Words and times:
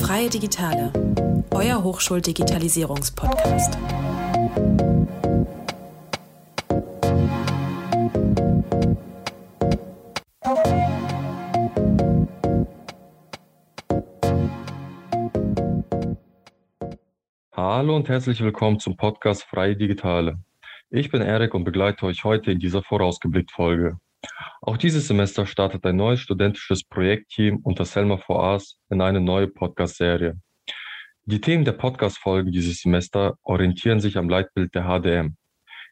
Freie 0.00 0.28
Digitale, 0.28 0.92
euer 1.52 1.84
Hochschuldigitalisierungspodcast. 1.84 3.78
Hallo 17.52 17.94
und 17.96 18.08
herzlich 18.08 18.40
willkommen 18.40 18.80
zum 18.80 18.96
Podcast 18.96 19.44
Freie 19.44 19.76
Digitale. 19.76 20.40
Ich 20.90 21.10
bin 21.10 21.22
Erik 21.22 21.54
und 21.54 21.64
begleite 21.64 22.04
euch 22.06 22.24
heute 22.24 22.50
in 22.50 22.58
dieser 22.58 22.82
Vorausgeblickt-Folge. 22.82 23.98
Auch 24.62 24.76
dieses 24.76 25.08
Semester 25.08 25.46
startet 25.46 25.86
ein 25.86 25.96
neues 25.96 26.20
studentisches 26.20 26.84
Projektteam 26.84 27.60
unter 27.62 27.86
Selma 27.86 28.18
Foas 28.18 28.78
in 28.90 29.00
eine 29.00 29.18
neue 29.18 29.48
Podcast-Serie. 29.48 30.38
Die 31.24 31.40
Themen 31.40 31.64
der 31.64 31.72
Podcast-Folgen 31.72 32.52
dieses 32.52 32.82
Semester 32.82 33.38
orientieren 33.42 34.00
sich 34.00 34.18
am 34.18 34.28
Leitbild 34.28 34.74
der 34.74 34.84
HDM. 34.84 35.36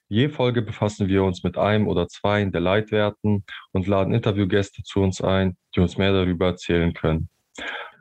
Je 0.09 0.29
Folge 0.29 0.61
befassen 0.61 1.09
wir 1.09 1.25
uns 1.25 1.43
mit 1.45 1.57
einem 1.57 1.89
oder 1.89 2.09
zwei 2.09 2.45
der 2.45 2.61
Leitwerten 2.61 3.43
und 3.73 3.87
laden 3.87 4.13
Interviewgäste 4.13 4.83
zu 4.83 5.01
uns 5.01 5.23
ein, 5.23 5.57
die 5.75 5.81
uns 5.81 5.97
mehr 5.97 6.13
darüber 6.13 6.49
erzählen 6.49 6.93
können. 6.93 7.31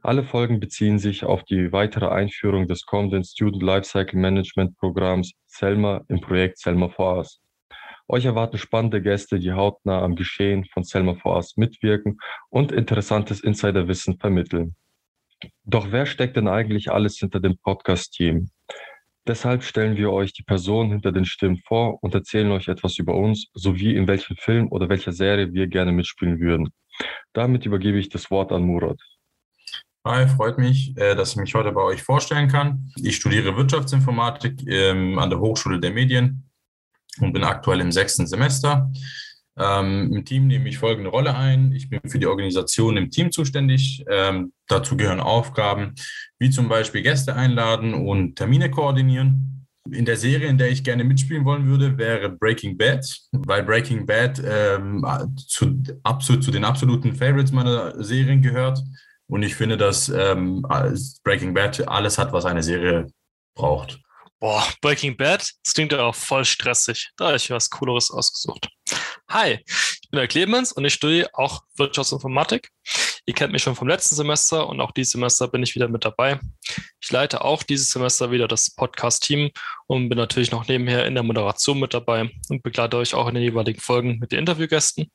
Alle 0.04 0.24
Folgen 0.24 0.60
beziehen 0.60 1.00
sich 1.00 1.24
auf 1.24 1.46
die 1.46 1.72
weitere 1.72 2.10
Einführung 2.10 2.68
des 2.68 2.86
kommenden 2.86 3.24
Student 3.24 3.64
Lifecycle 3.64 4.20
Management 4.20 4.78
Programms 4.78 5.32
Selma 5.46 6.02
im 6.10 6.20
Projekt 6.20 6.60
Selma 6.60 6.90
Foas. 6.90 7.40
Euch 8.10 8.24
erwarten 8.24 8.58
spannende 8.58 9.02
Gäste, 9.02 9.38
die 9.38 9.52
hautnah 9.52 10.02
am 10.02 10.16
Geschehen 10.16 10.64
von 10.64 10.86
Selma 10.86 11.16
Foas 11.16 11.58
mitwirken 11.58 12.20
und 12.50 12.72
interessantes 12.72 13.42
Insiderwissen 13.42 14.18
vermitteln. 14.18 14.78
Doch 15.66 15.92
wer 15.92 16.06
steckt 16.06 16.38
denn 16.38 16.48
eigentlich 16.48 16.90
alles 16.90 17.18
hinter 17.18 17.42
dem 17.42 17.58
Podcast-Team? 17.58 18.50
Deshalb 19.28 19.62
stellen 19.62 19.98
wir 19.98 20.14
euch 20.14 20.32
die 20.32 20.44
Personen 20.44 20.92
hinter 20.92 21.12
den 21.12 21.26
Stimmen 21.26 21.62
vor 21.68 22.02
und 22.02 22.16
erzählen 22.16 22.50
euch 22.52 22.70
etwas 22.70 22.98
über 22.98 23.14
uns 23.14 23.50
sowie 23.54 23.94
in 23.94 24.08
welchem 24.08 24.38
Film 24.38 24.72
oder 24.72 24.88
welcher 24.88 25.12
Serie 25.12 25.52
wir 25.52 25.68
gerne 25.68 25.92
mitspielen 25.92 26.40
würden. 26.40 26.70
Damit 27.34 27.66
übergebe 27.66 27.98
ich 27.98 28.08
das 28.08 28.32
Wort 28.32 28.54
an 28.54 28.64
Murat. 28.64 29.02
Hi, 30.06 30.26
freut 30.28 30.58
mich, 30.58 30.96
äh, 30.96 31.14
dass 31.14 31.32
ich 31.32 31.36
mich 31.36 31.54
heute 31.54 31.74
bei 31.74 31.82
euch 31.82 32.02
vorstellen 32.02 32.48
kann. 32.48 32.90
Ich 32.96 33.18
studiere 33.18 33.58
Wirtschaftsinformatik 33.58 34.66
ähm, 34.66 35.20
an 35.20 35.30
der 35.30 35.42
Hochschule 35.42 35.82
der 35.82 35.92
Medien 35.92 36.47
und 37.20 37.34
bin 37.34 37.44
aktuell 37.44 37.82
im 37.82 37.92
sechsten 37.92 38.28
Semester. 38.28 38.92
Ähm, 39.58 40.14
Im 40.14 40.24
Team 40.24 40.48
nehme 40.48 40.70
ich 40.70 40.78
folgende 40.78 41.10
Rolle 41.10 41.36
ein. 41.36 41.72
Ich 41.72 41.90
bin 41.90 42.00
für 42.06 42.20
die 42.20 42.28
Organisation 42.28 42.96
im 42.96 43.10
Team 43.10 43.32
zuständig. 43.32 44.06
Ähm, 44.08 44.54
dazu 44.68 44.96
gehören 44.96 45.20
Aufgaben 45.20 45.96
wie 46.40 46.52
zum 46.52 46.70
Beispiel 46.70 47.02
Gäste 47.02 47.36
einladen 47.36 47.94
und 47.94 48.36
Termine 48.36 48.70
koordinieren. 48.70 49.66
In 49.90 50.06
der 50.06 50.18
Serie, 50.18 50.50
in 50.50 50.58
der 50.58 50.70
ich 50.70 50.84
gerne 50.84 51.04
mitspielen 51.04 51.46
wollen 51.46 51.66
würde, 51.66 51.98
wäre 51.98 52.30
Breaking 52.30 52.78
Bad, 52.78 53.08
weil 53.32 53.64
Breaking 53.64 54.06
Bad 54.06 54.42
ähm, 54.46 55.04
zu, 55.38 55.82
absolut, 56.04 56.44
zu 56.44 56.52
den 56.52 56.66
absoluten 56.66 57.16
Favorites 57.16 57.54
meiner 57.54 58.04
Serien 58.04 58.42
gehört. 58.42 58.84
Und 59.28 59.44
ich 59.44 59.56
finde, 59.56 59.78
dass 59.78 60.10
ähm, 60.10 60.64
Breaking 61.24 61.54
Bad 61.54 61.88
alles 61.88 62.18
hat, 62.18 62.32
was 62.34 62.46
eine 62.46 62.64
Serie 62.64 63.08
braucht. 63.56 64.02
Boah, 64.40 64.64
Breaking 64.82 65.18
Bad, 65.18 65.52
das 65.64 65.74
klingt 65.74 65.92
ja 65.92 66.04
auch 66.04 66.14
voll 66.14 66.46
stressig. 66.46 67.10
Da 67.18 67.28
habe 67.28 67.38
ich 67.38 67.50
was 67.50 67.72
Cooleres 67.72 68.12
ausgesucht. 68.12 68.70
Hi, 69.30 69.58
ich 69.66 70.10
bin 70.12 70.20
der 70.20 70.28
Clemens 70.28 70.72
und 70.72 70.86
ich 70.86 70.94
studiere 70.94 71.30
auch 71.34 71.64
Wirtschaftsinformatik. 71.76 72.70
Ihr 73.26 73.34
kennt 73.34 73.52
mich 73.52 73.64
schon 73.64 73.76
vom 73.76 73.88
letzten 73.88 74.14
Semester 74.14 74.70
und 74.70 74.80
auch 74.80 74.92
dieses 74.92 75.14
Semester 75.14 75.48
bin 75.48 75.64
ich 75.64 75.74
wieder 75.74 75.88
mit 75.88 76.06
dabei. 76.06 76.40
Ich 77.02 77.12
leite 77.12 77.44
auch 77.44 77.64
dieses 77.64 77.90
Semester 77.90 78.30
wieder 78.30 78.48
das 78.48 78.70
Podcast-Team 78.76 79.50
und 79.88 80.08
bin 80.08 80.20
natürlich 80.20 80.52
noch 80.52 80.68
nebenher 80.68 81.08
in 81.08 81.16
der 81.16 81.24
Moderation 81.24 81.80
mit 81.80 81.96
dabei 81.96 82.30
und 82.50 82.62
begleite 82.62 82.98
euch 82.98 83.16
auch 83.16 83.28
in 83.28 83.34
den 83.34 83.44
jeweiligen 83.44 83.82
Folgen 83.82 84.20
mit 84.20 84.32
den 84.32 84.40
Interviewgästen. 84.40 85.12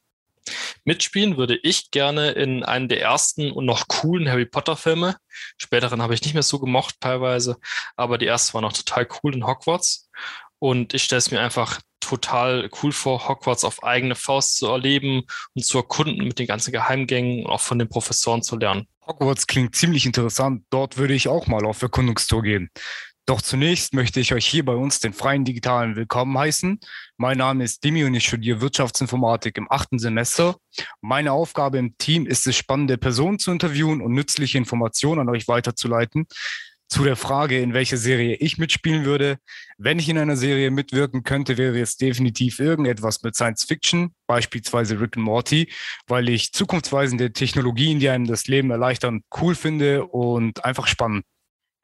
Mitspielen 0.85 1.37
würde 1.37 1.57
ich 1.63 1.91
gerne 1.91 2.31
in 2.31 2.65
einem 2.65 2.89
der 2.89 3.01
ersten 3.01 3.53
und 3.53 3.65
noch 3.65 3.89
coolen 3.89 4.29
Harry 4.29 4.47
Potter 4.47 4.77
Filme. 4.77 5.17
Späteren 5.57 6.03
habe 6.03 6.15
ich 6.15 6.23
nicht 6.23 6.35
mehr 6.35 6.43
so 6.43 6.59
gemocht 6.59 6.97
teilweise, 7.01 7.57
aber 7.97 8.19
die 8.19 8.27
erste 8.27 8.55
war 8.55 8.61
noch 8.61 8.73
total 8.73 9.07
cool 9.23 9.35
in 9.35 9.47
Hogwarts. 9.47 10.11
Und 10.59 10.95
ich 10.95 11.05
stelle 11.05 11.19
es 11.19 11.31
mir 11.31 11.41
einfach 11.41 11.81
total 12.01 12.69
cool 12.83 12.93
vor, 12.93 13.29
Hogwarts 13.29 13.65
auf 13.65 13.83
eigene 13.83 14.15
Faust 14.15 14.57
zu 14.57 14.67
erleben 14.67 15.23
und 15.55 15.65
zu 15.65 15.79
erkunden 15.79 16.27
mit 16.27 16.39
den 16.39 16.47
ganzen 16.47 16.73
Geheimgängen 16.73 17.47
und 17.47 17.51
auch 17.51 17.61
von 17.61 17.79
den 17.79 17.89
Professoren 17.89 18.43
zu 18.43 18.57
lernen. 18.57 18.87
Hogwarts 19.07 19.47
klingt 19.47 19.75
ziemlich 19.75 20.07
interessant. 20.07 20.65
Dort 20.71 20.99
würde 20.99 21.15
ich 21.15 21.29
auch 21.29 21.47
mal 21.47 21.65
auf 21.65 21.83
Erkundungstour 21.83 22.43
gehen. 22.43 22.71
Doch 23.25 23.41
zunächst 23.41 23.95
möchte 23.95 24.19
ich 24.19 24.35
euch 24.35 24.45
hier 24.45 24.65
bei 24.65 24.75
uns 24.75 24.99
den 24.99 25.13
freien 25.13 25.45
Digitalen 25.45 25.95
willkommen 25.95 26.37
heißen. 26.37 26.81
Mein 27.19 27.39
Name 27.39 27.63
ist 27.63 27.85
Dimi 27.85 28.03
und 28.03 28.15
ich 28.15 28.27
studiere 28.27 28.61
Wirtschaftsinformatik 28.61 29.57
im 29.59 29.71
achten 29.71 30.01
Semester. 30.01 30.57
Meine 31.01 31.31
Aufgabe 31.31 31.79
im 31.79 31.97
Team 31.99 32.27
ist 32.27 32.49
es, 32.49 32.57
spannende 32.57 32.99
Personen 32.99 33.39
zu 33.39 33.53
interviewen 33.53 34.01
und 34.01 34.13
nützliche 34.13 34.59
Informationen 34.59 35.21
an 35.21 35.29
euch 35.29 35.47
weiterzuleiten. 35.47 36.27
Zu 36.89 37.05
der 37.05 37.15
Frage, 37.15 37.61
in 37.61 37.75
welcher 37.75 37.97
Serie 37.97 38.35
ich 38.35 38.59
mitspielen 38.59 39.05
würde. 39.05 39.39
Wenn 39.79 40.01
ich 40.01 40.09
in 40.09 40.19
einer 40.19 40.37
Serie 40.37 40.73
mitwirken 40.73 41.23
könnte, 41.23 41.57
wäre 41.57 41.79
es 41.79 41.97
definitiv 41.97 42.59
irgendetwas 42.59 43.23
mit 43.23 43.37
Science 43.37 43.63
Fiction, 43.63 44.13
beispielsweise 44.27 45.01
Rick 45.01 45.17
and 45.17 45.25
Morty, 45.25 45.73
weil 46.09 46.29
ich 46.29 46.53
zukunftsweisende 46.53 47.33
Technologien, 47.33 48.01
die 48.01 48.09
einem 48.09 48.27
das 48.27 48.49
Leben 48.49 48.73
erleichtern, 48.73 49.23
cool 49.41 49.55
finde 49.55 50.07
und 50.07 50.65
einfach 50.65 50.89
spannend. 50.89 51.25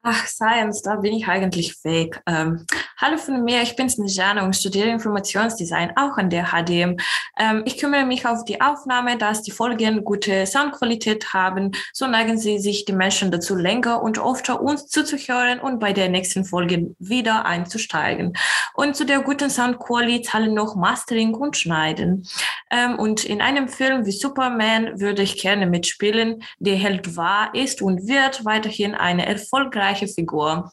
Ach, 0.01 0.25
Science, 0.27 0.81
da 0.81 0.95
bin 0.95 1.13
ich 1.13 1.27
eigentlich 1.27 1.75
fake. 1.75 2.21
Ähm, 2.25 2.65
hallo 3.01 3.17
von 3.17 3.45
mir, 3.45 3.61
ich 3.61 3.77
bin 3.77 3.89
Snejana 3.89 4.43
und 4.43 4.55
studiere 4.55 4.89
Informationsdesign 4.89 5.93
auch 5.95 6.17
an 6.17 6.29
der 6.29 6.51
HDM. 6.51 6.97
Ähm, 7.39 7.63
ich 7.65 7.77
kümmere 7.77 8.05
mich 8.05 8.25
auf 8.27 8.43
die 8.43 8.59
Aufnahme, 8.59 9.17
dass 9.17 9.41
die 9.41 9.51
Folgen 9.51 10.03
gute 10.03 10.45
Soundqualität 10.45 11.33
haben. 11.33 11.71
So 11.93 12.07
neigen 12.07 12.37
sie 12.37 12.59
sich 12.59 12.83
die 12.83 12.91
Menschen 12.91 13.31
dazu, 13.31 13.55
länger 13.55 14.01
und 14.01 14.19
öfter 14.19 14.61
uns 14.61 14.87
zuzuhören 14.87 15.59
und 15.59 15.79
bei 15.79 15.93
der 15.93 16.09
nächsten 16.09 16.43
Folge 16.43 16.93
wieder 16.99 17.45
einzusteigen. 17.45 18.33
Und 18.73 18.97
zu 18.97 19.05
der 19.05 19.21
guten 19.21 19.49
Soundqualität 19.49 20.25
zahlen 20.25 20.53
noch 20.53 20.75
Mastering 20.75 21.33
und 21.33 21.55
Schneiden. 21.55 22.27
Ähm, 22.69 22.99
und 22.99 23.23
in 23.23 23.41
einem 23.41 23.69
Film 23.69 24.05
wie 24.05 24.11
Superman 24.11 24.99
würde 24.99 25.21
ich 25.21 25.41
gerne 25.41 25.67
mitspielen. 25.67 26.43
Der 26.59 26.75
Held 26.75 27.15
war, 27.15 27.55
ist 27.55 27.81
und 27.81 28.07
wird 28.07 28.43
weiterhin 28.43 28.93
eine 28.93 29.25
erfolgreiche 29.25 30.07
Figur. 30.07 30.71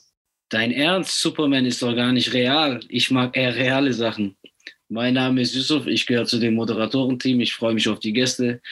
Dein 0.48 0.70
Ernst, 0.70 1.20
Superman 1.20 1.66
ist 1.66 1.82
doch 1.82 1.94
gar 1.94 2.12
nicht 2.12 2.32
real. 2.32 2.78
Ich 2.88 3.10
mag 3.10 3.36
eher 3.36 3.56
reale 3.56 3.92
Sachen. 3.92 4.36
Mein 4.88 5.14
Name 5.14 5.40
ist 5.40 5.56
Yusuf, 5.56 5.88
ich 5.88 6.06
gehöre 6.06 6.26
zu 6.26 6.38
dem 6.38 6.54
Moderatorenteam. 6.54 7.40
Ich 7.40 7.52
freue 7.52 7.74
mich 7.74 7.88
auf 7.88 7.98
die 7.98 8.12
Gäste. 8.12 8.62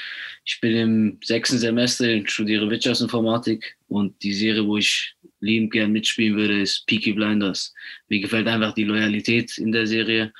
Ich 0.44 0.60
bin 0.60 0.76
im 0.76 1.18
sechsten 1.24 1.58
Semester 1.58 2.04
und 2.12 2.30
studiere 2.30 2.70
Wirtschaftsinformatik 2.70 3.76
und 3.88 4.22
die 4.22 4.32
Serie, 4.32 4.64
wo 4.64 4.76
ich 4.76 5.16
liebend 5.40 5.72
gern 5.72 5.90
mitspielen 5.90 6.36
würde, 6.36 6.60
ist 6.60 6.86
Peaky 6.86 7.14
Blinders. 7.14 7.74
Mir 8.08 8.20
gefällt 8.20 8.46
einfach 8.46 8.74
die 8.74 8.84
Loyalität 8.84 9.58
in 9.58 9.72
der 9.72 9.88
Serie 9.88 10.32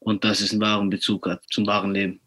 und 0.00 0.22
dass 0.24 0.42
es 0.42 0.52
einen 0.52 0.60
wahren 0.60 0.90
Bezug 0.90 1.26
hat 1.26 1.42
zum 1.50 1.66
wahren 1.66 1.94
Leben. 1.94 2.21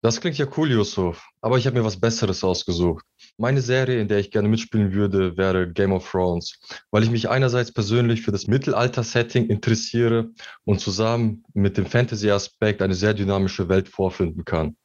Das 0.00 0.20
klingt 0.20 0.38
ja 0.38 0.46
cool, 0.56 0.70
Yusuf. 0.70 1.28
Aber 1.40 1.58
ich 1.58 1.66
habe 1.66 1.76
mir 1.76 1.84
was 1.84 1.98
Besseres 1.98 2.44
ausgesucht. 2.44 3.04
Meine 3.36 3.60
Serie, 3.60 4.00
in 4.00 4.06
der 4.06 4.18
ich 4.18 4.30
gerne 4.30 4.48
mitspielen 4.48 4.92
würde, 4.92 5.36
wäre 5.36 5.72
Game 5.72 5.92
of 5.92 6.08
Thrones, 6.08 6.60
weil 6.92 7.02
ich 7.02 7.10
mich 7.10 7.28
einerseits 7.28 7.72
persönlich 7.72 8.22
für 8.22 8.30
das 8.30 8.46
Mittelalter-Setting 8.46 9.48
interessiere 9.48 10.30
und 10.64 10.80
zusammen 10.80 11.44
mit 11.52 11.76
dem 11.76 11.86
Fantasy-Aspekt 11.86 12.80
eine 12.80 12.94
sehr 12.94 13.14
dynamische 13.14 13.68
Welt 13.68 13.88
vorfinden 13.88 14.44
kann. 14.44 14.76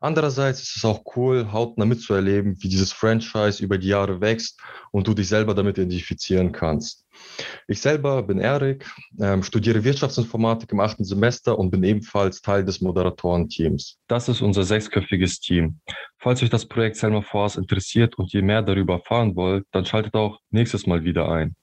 Andererseits 0.00 0.62
ist 0.62 0.76
es 0.76 0.84
auch 0.84 1.02
cool, 1.16 1.52
hautnah 1.52 1.84
mitzuerleben, 1.84 2.56
wie 2.60 2.68
dieses 2.68 2.92
Franchise 2.92 3.62
über 3.62 3.78
die 3.78 3.88
Jahre 3.88 4.20
wächst 4.20 4.60
und 4.90 5.06
du 5.06 5.14
dich 5.14 5.28
selber 5.28 5.54
damit 5.54 5.78
identifizieren 5.78 6.52
kannst. 6.52 7.04
Ich 7.66 7.80
selber 7.80 8.22
bin 8.22 8.38
Erik, 8.38 8.86
ähm, 9.18 9.42
studiere 9.42 9.82
Wirtschaftsinformatik 9.82 10.72
im 10.72 10.80
achten 10.80 11.04
Semester 11.04 11.58
und 11.58 11.70
bin 11.70 11.82
ebenfalls 11.82 12.40
Teil 12.42 12.64
des 12.64 12.80
Moderatorenteams. 12.80 13.98
Das 14.06 14.28
ist 14.28 14.42
unser 14.42 14.64
sechsköpfiges 14.64 15.40
Team. 15.40 15.80
Falls 16.18 16.42
euch 16.42 16.50
das 16.50 16.66
Projekt 16.66 16.96
Selma 16.96 17.22
Force 17.22 17.56
interessiert 17.56 18.18
und 18.18 18.32
ihr 18.34 18.42
mehr 18.42 18.62
darüber 18.62 18.94
erfahren 18.94 19.36
wollt, 19.36 19.64
dann 19.72 19.84
schaltet 19.84 20.14
auch 20.14 20.40
nächstes 20.50 20.86
Mal 20.86 21.04
wieder 21.04 21.28
ein. 21.30 21.56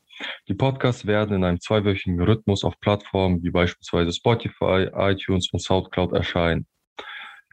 Die 0.47 0.53
Podcasts 0.53 1.05
werden 1.05 1.35
in 1.35 1.43
einem 1.43 1.59
zweiwöchigen 1.59 2.21
Rhythmus 2.21 2.63
auf 2.63 2.79
Plattformen 2.79 3.43
wie 3.43 3.49
beispielsweise 3.49 4.11
Spotify, 4.11 4.87
iTunes 4.93 5.49
und 5.51 5.59
Soundcloud 5.59 6.13
erscheinen. 6.13 6.67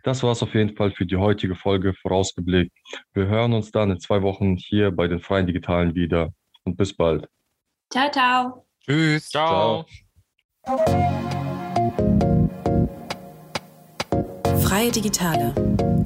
Das 0.04 0.22
war 0.22 0.32
es 0.32 0.42
auf 0.42 0.54
jeden 0.54 0.76
Fall 0.76 0.90
für 0.92 1.06
die 1.06 1.16
heutige 1.16 1.54
Folge 1.54 1.94
vorausgeblickt. 1.94 2.72
Wir 3.12 3.26
hören 3.26 3.52
uns 3.52 3.70
dann 3.70 3.90
in 3.90 4.00
zwei 4.00 4.22
Wochen 4.22 4.56
hier 4.56 4.90
bei 4.90 5.08
den 5.08 5.20
Freien 5.20 5.46
Digitalen 5.46 5.94
wieder. 5.94 6.30
Und 6.64 6.76
bis 6.76 6.96
bald. 6.96 7.26
Ciao, 7.90 8.10
ciao. 8.10 8.66
Tschüss. 8.84 9.28
Ciao. 9.28 9.84
Ciao. 10.64 10.80
Freie 14.62 14.90
Digitale, 14.92 15.52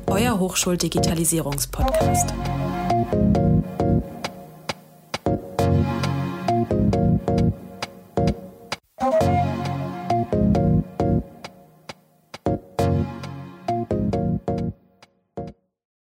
euer 0.07 0.39
Hochschuldigitalisierungspodcast. 0.39 2.33